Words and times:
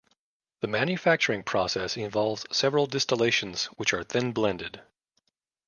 The 0.61 0.67
manufacturing 0.67 1.43
process 1.43 1.95
involves 1.95 2.47
several 2.51 2.87
distillations 2.87 3.65
which 3.77 3.93
are 3.93 4.03
then 4.03 4.31
blended. 4.31 4.81